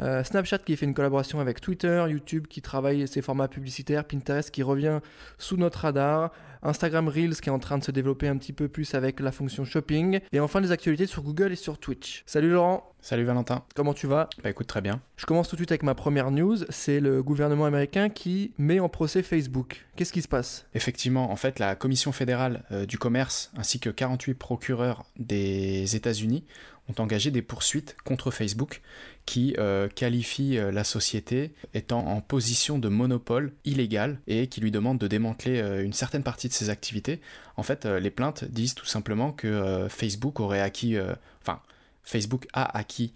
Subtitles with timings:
[0.00, 4.50] Euh, Snapchat qui fait une collaboration avec Twitter, YouTube qui travaille ses formats publicitaires, Pinterest
[4.50, 5.00] qui revient
[5.38, 8.68] sous notre radar, Instagram Reels qui est en train de se développer un petit peu
[8.68, 12.22] plus avec la fonction shopping, et enfin les actualités sur Google et sur Twitch.
[12.26, 13.64] Salut Laurent Salut Valentin.
[13.76, 14.28] Comment tu vas?
[14.42, 15.00] Bah écoute très bien.
[15.16, 18.80] Je commence tout de suite avec ma première news, c'est le gouvernement américain qui met
[18.80, 19.86] en procès Facebook.
[19.94, 20.66] Qu'est-ce qui se passe?
[20.74, 26.44] Effectivement, en fait, la Commission fédérale euh, du commerce ainsi que 48 procureurs des États-Unis
[26.88, 28.80] ont engagé des poursuites contre Facebook
[29.26, 34.70] qui euh, qualifie euh, la société étant en position de monopole illégal et qui lui
[34.70, 37.20] demande de démanteler euh, une certaine partie de ses activités.
[37.56, 40.96] En fait, euh, les plaintes disent tout simplement que Facebook aurait acquis,
[41.42, 41.60] enfin,
[42.02, 43.12] Facebook a acquis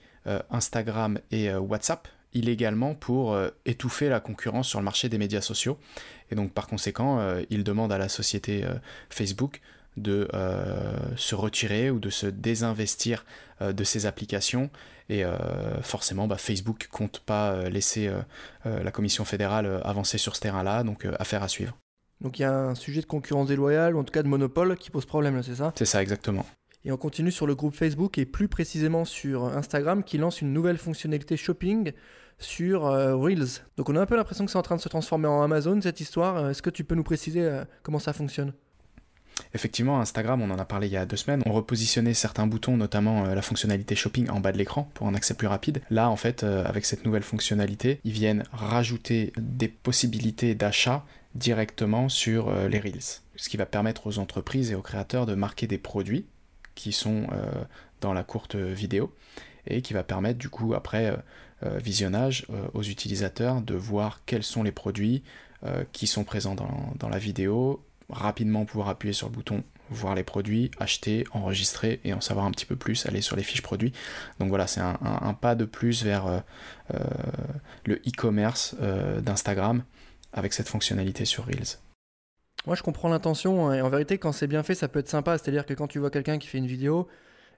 [0.51, 5.79] Instagram et WhatsApp illégalement pour étouffer la concurrence sur le marché des médias sociaux.
[6.31, 7.21] Et donc par conséquent,
[7.51, 8.65] il demande à la société
[9.11, 9.61] Facebook
[9.97, 13.25] de euh, se retirer ou de se désinvestir
[13.61, 14.71] euh, de ses applications.
[15.09, 15.37] Et euh,
[15.83, 18.11] forcément, bah, Facebook compte pas laisser
[18.65, 21.77] la Commission fédérale avancer sur ce terrain-là, donc affaire à suivre.
[22.21, 24.77] Donc il y a un sujet de concurrence déloyale, ou en tout cas de monopole,
[24.77, 25.73] qui pose problème c'est ça?
[25.77, 26.47] C'est ça exactement.
[26.85, 30.53] Et on continue sur le groupe Facebook et plus précisément sur Instagram qui lance une
[30.53, 31.93] nouvelle fonctionnalité shopping
[32.39, 33.63] sur euh, Reels.
[33.77, 35.81] Donc on a un peu l'impression que c'est en train de se transformer en Amazon
[35.81, 36.49] cette histoire.
[36.49, 38.53] Est-ce que tu peux nous préciser euh, comment ça fonctionne?
[39.55, 42.77] Effectivement, Instagram, on en a parlé il y a deux semaines, on repositionnait certains boutons,
[42.77, 45.83] notamment euh, la fonctionnalité shopping en bas de l'écran pour un accès plus rapide.
[45.91, 52.09] Là, en fait, euh, avec cette nouvelle fonctionnalité, ils viennent rajouter des possibilités d'achat directement
[52.09, 53.21] sur euh, les Reels.
[53.37, 56.27] Ce qui va permettre aux entreprises et aux créateurs de marquer des produits
[56.75, 57.27] qui sont
[58.01, 59.13] dans la courte vidéo
[59.67, 61.15] et qui va permettre du coup après
[61.63, 65.23] visionnage aux utilisateurs de voir quels sont les produits
[65.93, 70.71] qui sont présents dans la vidéo, rapidement pouvoir appuyer sur le bouton voir les produits,
[70.79, 73.93] acheter, enregistrer et en savoir un petit peu plus, aller sur les fiches produits.
[74.41, 76.41] Donc voilà, c'est un, pas de plus vers euh,
[76.95, 76.99] euh,
[77.85, 79.85] le e-commerce euh, d'Instagram
[80.33, 81.79] avec cette fonctionnalité sur Reels.
[82.67, 85.09] Moi je comprends l'intention hein, et en vérité quand c'est bien fait ça peut être
[85.09, 85.37] sympa.
[85.37, 87.09] C'est-à-dire que quand tu vois quelqu'un qui fait une vidéo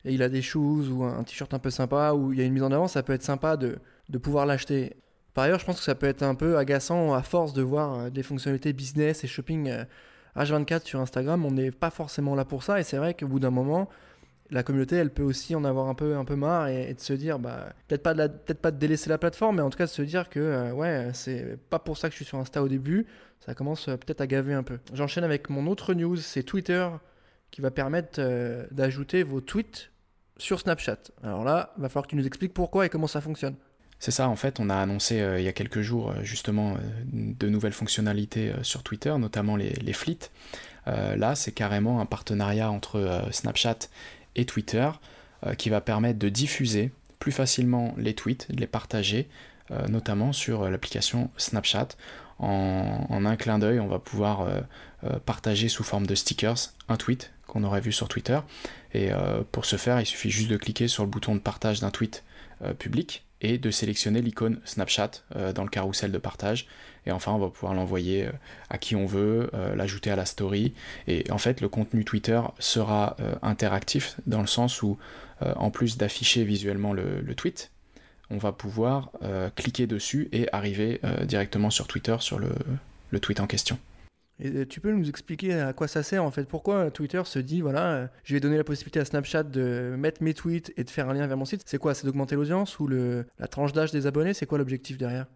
[0.04, 2.44] et il a des shoes ou un t-shirt un peu sympa ou il y a
[2.44, 3.78] une mise en avant, ça peut être sympa de,
[4.09, 4.97] de pouvoir l'acheter.
[5.34, 8.10] Par ailleurs je pense que ça peut être un peu agaçant à force de voir
[8.10, 9.84] des fonctionnalités business et shopping
[10.37, 11.45] H24 sur Instagram.
[11.45, 12.81] On n'est pas forcément là pour ça.
[12.81, 13.89] Et c'est vrai qu'au bout d'un moment
[14.50, 17.12] la communauté elle peut aussi en avoir un peu un peu marre et, de se
[17.12, 19.78] dire bah peut-être pas de la- peut-être pas de délaisser la plateforme mais en tout
[19.78, 22.39] cas de se dire que euh, ouais c'est pas pour ça que je suis sur
[22.39, 23.06] Insta au début.
[23.41, 24.78] Ça commence euh, peut-être à gaver un peu.
[24.93, 26.89] J'enchaîne avec mon autre news c'est Twitter
[27.51, 29.91] qui va permettre euh, d'ajouter vos tweets
[30.37, 30.99] sur Snapchat.
[31.22, 33.56] Alors là va falloir que tu nous expliques pourquoi et comment ça fonctionne
[34.04, 36.75] C'est ça, en fait, on a annoncé euh, il y a quelques jours euh, justement
[36.75, 36.76] euh,
[37.15, 40.28] de nouvelles fonctionnalités sur Twitter, notamment les, flits.
[40.84, 43.88] Là, c'est carrément un partenariat entre Snapchat
[44.37, 44.91] et Twitter
[45.56, 49.26] qui va permettre de diffuser plus facilement les tweets, de les partager,
[49.88, 51.88] notamment sur l'application Snapchat.
[52.38, 54.47] En, un clin d'œil, on va pouvoir
[55.25, 58.41] partager sous forme de stickers un tweet qu'on aurait vu sur Twitter.
[58.92, 59.09] Et
[59.53, 62.25] pour ce faire, il suffit juste de cliquer sur le bouton de partage d'un tweet
[62.78, 66.66] public et de sélectionner l'icône Snapchat euh, dans le carrousel de partage.
[67.06, 68.32] Et enfin, on va pouvoir l'envoyer euh,
[68.71, 70.72] à qui on veut, euh, l'ajouter à la story.
[71.06, 74.99] Et en fait, le contenu Twitter sera interactif dans le sens où,
[75.56, 77.71] en plus d'afficher visuellement le, tweet,
[78.31, 79.10] on va pouvoir
[79.56, 83.78] cliquer dessus et arriver directement sur Twitter sur le tweet en question.
[84.41, 86.45] Et euh, tu peux nous expliquer à quoi ça sert en fait?
[86.49, 90.22] Pourquoi Twitter se dit voilà, euh, je vais donner la possibilité à Snapchat de mettre
[90.22, 91.62] mes tweets et de faire un lien vers mon site?
[91.67, 91.95] C'est quoi?
[91.95, 94.34] C'est d'augmenter l'audience ou la tranche d'âge des abonnés?
[94.34, 95.27] C'est quoi l'objectif derrière?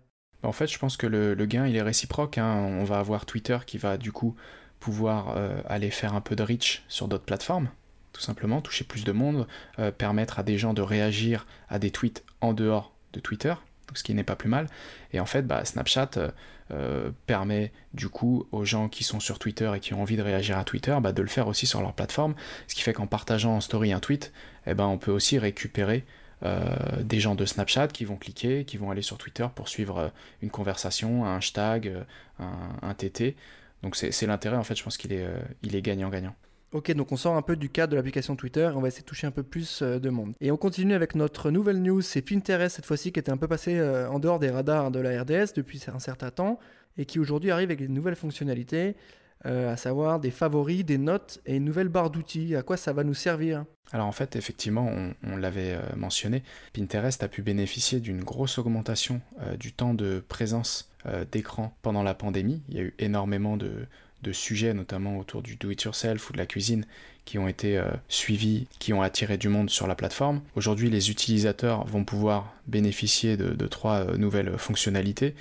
[0.43, 2.39] En fait, je pense que le, gain, il est réciproque.
[2.39, 2.55] hein.
[2.55, 4.37] On va avoir Twitter qui va du coup
[4.79, 7.69] pouvoir euh, aller faire un peu de reach sur d'autres plateformes,
[8.12, 9.49] tout simplement, toucher plus de monde,
[9.79, 13.55] euh, permettre à des gens de réagir à des tweets en dehors de Twitter,
[13.95, 14.69] ce qui n'est pas plus mal.
[15.12, 16.31] Et en fait, bah, Snapchat euh,
[16.70, 20.23] euh, permet du coup aux gens qui sont sur Twitter et qui ont envie de
[20.23, 22.35] réagir à Twitter, bah, de le faire aussi sur leur plateforme,
[22.67, 24.32] ce qui fait qu'en partageant en story un tweet,
[24.67, 26.05] eh ben, on peut aussi récupérer
[26.44, 29.99] euh, des gens de Snapchat qui vont cliquer, qui vont aller sur Twitter pour suivre
[29.99, 30.09] euh,
[30.43, 31.93] une conversation, un hashtag,
[32.38, 33.37] un, TT.
[33.82, 35.26] Donc c'est l'intérêt, en fait, je pense qu'il est,
[35.62, 36.35] il est gagnant-gagnant.
[36.73, 39.00] Ok, donc on sort un peu du cadre de l'application Twitter et on va essayer
[39.00, 40.35] de toucher un peu plus euh, de monde.
[40.43, 43.49] Et on continue avec notre nouvelle news, c'est Pinterest cette fois-ci qui était un peu
[43.49, 46.59] passé euh, en dehors des radars de la RDS depuis un certain temps
[46.99, 48.97] et qui aujourd'hui arrive avec des nouvelles fonctionnalités,
[49.44, 52.56] à savoir des favoris, des notes et une nouvelle barre d'outils.
[52.56, 53.64] À quoi ça va nous servir?
[53.93, 54.91] Alors en fait, effectivement,
[55.23, 56.43] on, l'avait mentionné,
[56.73, 59.21] Pinterest a pu bénéficier d'une grosse augmentation
[59.61, 60.91] du temps de présence
[61.31, 62.64] d'écran pendant la pandémie.
[62.69, 63.87] Il y a eu énormément de,
[64.23, 66.85] de sujets, notamment autour du do-it-yourself ou de la cuisine,
[67.25, 70.41] qui ont été euh, suivis, qui ont attiré du monde sur la plateforme.
[70.56, 75.35] Aujourd'hui, les utilisateurs vont pouvoir bénéficier de, trois euh, nouvelles fonctionnalités,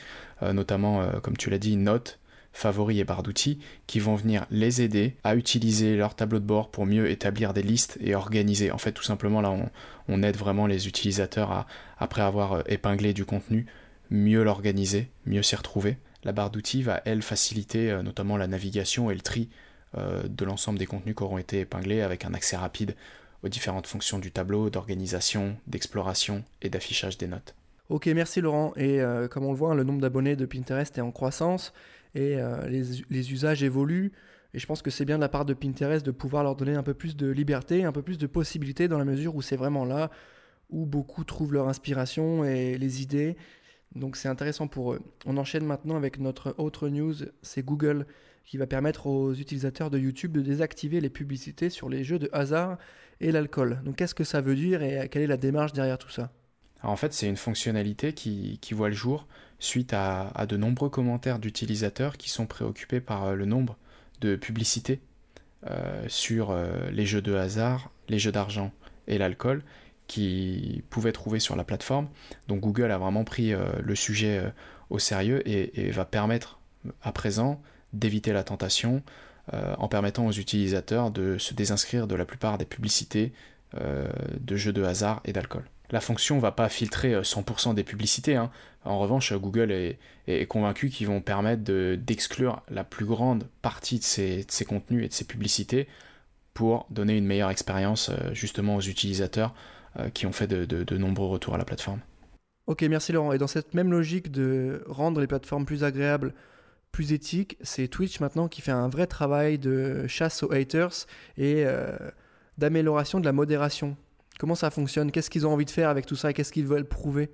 [0.43, 2.19] euh, notamment, comme tu l'as dit, notes,
[2.51, 6.71] favoris et barres d'outils, qui vont venir les aider à utiliser leur tableau de bord
[6.71, 8.71] pour mieux établir des listes et organiser.
[8.71, 9.55] En fait, tout simplement, là,
[10.09, 11.67] on, aide vraiment les utilisateurs à,
[11.99, 13.65] après avoir épinglé du contenu,
[14.09, 15.97] mieux l'organiser, mieux s'y retrouver.
[16.23, 19.49] La barre d'outils va, elle, faciliter euh, notamment la navigation et le tri
[19.97, 22.95] euh, de l'ensemble des contenus qui auront été épinglés avec un accès rapide
[23.43, 27.55] aux différentes fonctions du tableau, d'organisation, d'exploration et d'affichage des notes.
[27.89, 28.73] Ok, merci Laurent.
[28.75, 31.71] Et euh, comme on le voit, le nombre d'abonnés de Pinterest est en croissance
[32.15, 32.37] et
[32.67, 34.11] les, usages évoluent.
[34.55, 36.73] Et je pense que c'est bien de la part de Pinterest de pouvoir leur donner
[36.73, 39.55] un peu plus de liberté, un peu plus de possibilités dans la mesure où c'est
[39.55, 40.09] vraiment là
[40.71, 43.37] où beaucoup trouvent leur inspiration et les idées
[43.97, 45.01] donc c'est intéressant pour eux.
[45.25, 48.05] On enchaîne maintenant avec notre autre news, c'est Google
[48.45, 52.29] qui va permettre aux utilisateurs de YouTube de désactiver les publicités sur les jeux de
[52.31, 52.77] hasard
[53.19, 53.81] et l'alcool.
[53.83, 56.31] Donc qu'est-ce que ça veut dire et quelle est la démarche derrière tout ça?
[56.83, 59.27] En fait, c'est une fonctionnalité qui, voit le jour
[59.59, 63.77] suite à, de nombreux commentaires d'utilisateurs qui sont préoccupés par euh, le nombre
[64.21, 65.01] de publicités
[65.69, 68.71] euh, sur euh, les jeux de hasard, les jeux d'argent
[69.07, 69.63] et l'alcool
[70.07, 72.07] qui pouvaient trouver sur la plateforme.
[72.47, 74.49] Donc Google a vraiment pris euh, le sujet euh,
[74.89, 76.59] au sérieux et, va permettre
[77.03, 77.61] à présent
[77.93, 79.03] d'éviter la tentation
[79.53, 83.33] euh, en permettant aux utilisateurs de se désinscrire de la plupart des publicités
[83.73, 85.65] de jeux de hasard et d'alcool.
[85.91, 88.37] La fonction ne va pas filtrer 100% des publicités.
[88.37, 88.49] Hein.
[88.85, 91.63] En revanche, Google est, convaincu qu'ils vont permettre
[91.95, 95.89] d'exclure la plus grande partie de ces, contenus et de ces publicités
[96.53, 99.53] pour donner une meilleure expérience justement aux utilisateurs
[100.13, 101.99] qui ont fait de, nombreux retours à la plateforme.
[102.67, 103.31] Ok, merci Laurent.
[103.31, 106.33] Et dans cette même logique de rendre les plateformes plus agréables,
[106.91, 111.05] plus éthiques, c'est Twitch maintenant qui fait un vrai travail de chasse aux haters
[111.37, 111.95] et euh,
[112.57, 113.95] d'amélioration de la modération.
[114.39, 115.11] Comment ça fonctionne?
[115.11, 117.29] Qu'est-ce qu'ils ont envie de faire avec tout ça Qu'est-ce qu'ils veulent prouver?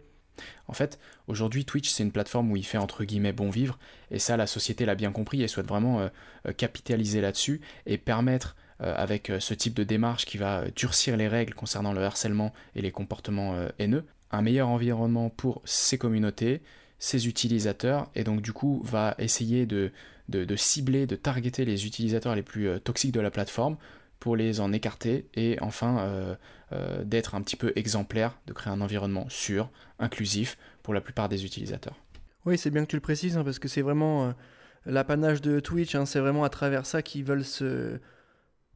[0.68, 3.78] En fait, aujourd'hui, Twitch, c'est une plateforme où il fait entre guillemets bon vivre,
[4.10, 8.56] et ça, la société l'a bien compris et souhaite vraiment euh, capitaliser là-dessus et permettre
[8.56, 12.04] euh, avec euh, ce type de démarche qui va euh, durcir les règles concernant le
[12.04, 16.62] harcèlement et les comportements haineux, un meilleur environnement pour ces communautés,
[17.00, 19.92] ses utilisateurs, et donc du coup va essayer de,
[20.30, 23.78] de, cibler, de targeter les utilisateurs les plus toxiques de la plateforme
[24.20, 26.38] pour les en écarter et enfin
[27.04, 29.70] d'être un petit peu exemplaire, de créer un environnement sûr,
[30.00, 31.96] inclusif pour la plupart des utilisateurs.
[32.46, 34.34] Oui, c'est bien que tu le précises, hein, parce que c'est vraiment
[34.86, 38.00] l'apanage de Twitch, hein, c'est vraiment à travers ça qu'ils veulent se,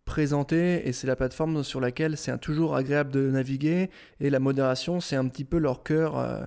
[0.07, 4.99] présenté et c'est la plateforme sur laquelle c'est toujours agréable de naviguer et la modération
[4.99, 6.43] c'est un petit peu leur cœur euh,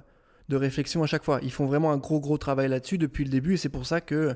[0.48, 1.38] de réflexion à chaque fois.
[1.42, 4.00] Ils font vraiment un gros gros travail là-dessus depuis le début et c'est pour ça
[4.00, 4.34] que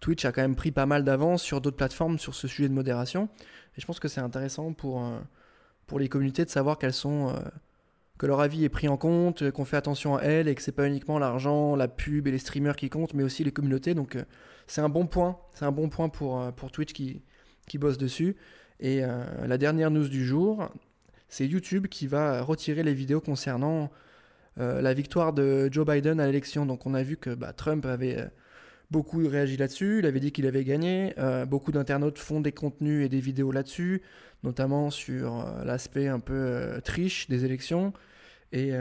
[0.00, 2.74] Twitch a quand même pris pas mal d'avance sur d'autres plateformes sur ce sujet de
[2.74, 3.28] modération
[3.76, 5.20] et je pense que c'est intéressant pour, euh,
[5.86, 7.38] pour les communautés de savoir qu'elles sont euh,
[8.18, 10.72] que leur avis est pris en compte, qu'on fait attention à elles et que c'est
[10.72, 14.16] pas uniquement l'argent, la pub et les streamers qui comptent mais aussi les communautés donc
[14.66, 17.22] c'est un bon point, c'est un bon point pour, pour Twitch qui
[17.66, 18.36] qui bosse dessus.
[18.80, 20.68] Et euh, la dernière news du jour,
[21.28, 23.90] c'est YouTube qui va retirer les vidéos concernant
[24.58, 26.66] euh, la victoire de Joe Biden à l'élection.
[26.66, 28.26] Donc on a vu que bah, Trump avait euh,
[28.90, 31.14] beaucoup réagi là-dessus, il avait dit qu'il avait gagné.
[31.48, 34.02] beaucoup d'internautes font des contenus et des vidéos là-dessus,
[34.44, 37.92] notamment sur l'aspect un peu triche des élections.
[38.52, 38.72] Et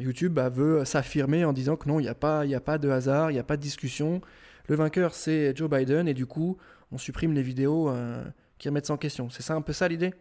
[0.00, 2.88] YouTube bah, veut s'affirmer en disant que non, il n'y a, pas, a pas de
[2.88, 4.22] hasard, il n'y a pas de discussion.
[4.66, 6.56] Le vainqueur, c'est Joe Biden, et du coup,
[6.92, 8.24] on supprime les vidéos euh,
[8.58, 9.30] qui remettent ça en question.
[9.30, 10.12] C'est ça un peu ça l'idée?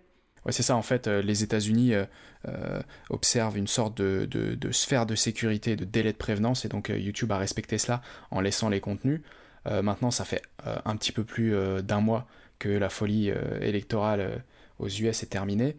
[0.45, 5.15] Ouais, c'est ça, en fait, euh, les États-Unis euh, observent une sorte de, sphère de
[5.15, 9.21] sécurité, de délai de prévenance, et donc YouTube a respecté cela en laissant les contenus.
[9.65, 12.27] maintenant, ça fait un petit peu plus d'un mois
[12.59, 14.43] que la folie électorale
[14.79, 15.75] aux US est terminée.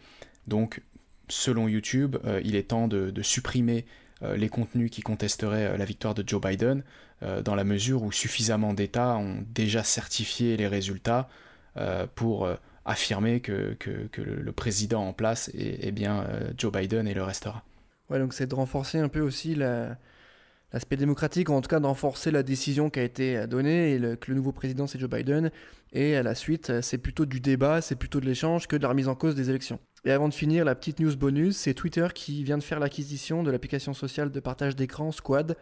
[0.47, 0.83] Donc,
[1.29, 3.87] selon YouTube, il est temps de supprimer
[4.23, 6.83] les contenus qui contesteraient la victoire de Joe Biden,
[7.23, 11.29] euh, dans la mesure où suffisamment d'États ont déjà certifié les résultats
[11.77, 12.55] euh, pour euh,
[12.87, 17.63] affirmer que, que, le, président en place est, bien Joe Biden et le restera.
[18.09, 21.87] Ouais, donc c'est de renforcer un peu aussi l'aspect démocratique, ou en tout cas de
[21.87, 25.51] renforcer la décision qui a été donnée, et que le nouveau président c'est Joe Biden,
[25.93, 28.89] et à la suite c'est plutôt du débat, c'est plutôt de l'échange que de la
[28.89, 29.79] remise en cause des élections.
[30.05, 33.43] Et avant de finir, la petite news bonus, c'est Twitter qui vient de faire l'acquisition
[33.43, 35.57] de l'application sociale de partage d'écran Squad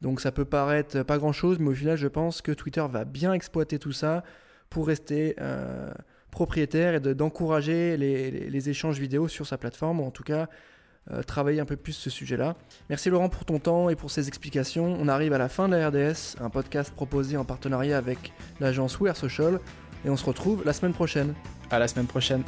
[0.00, 3.32] Donc ça peut paraître pas grand-chose, mais au final, je pense que Twitter va bien
[3.32, 4.22] exploiter tout ça
[4.68, 5.92] pour rester euh,
[6.30, 10.48] propriétaire et d'encourager les, échanges vidéo sur sa plateforme, ou en tout cas
[11.10, 12.54] euh, travailler un peu plus ce sujet-là.
[12.88, 14.96] Merci Laurent pour ton temps et pour ces explications.
[15.00, 19.00] On arrive à la fin de la RDS, un podcast proposé en partenariat avec l'agence
[19.00, 19.58] We Social,
[20.04, 21.34] et on se retrouve la semaine prochaine.
[21.70, 22.44] À la semaine prochaine.